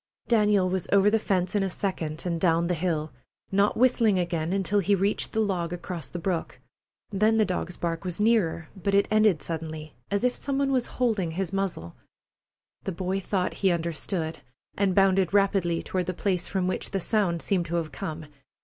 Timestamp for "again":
4.17-4.51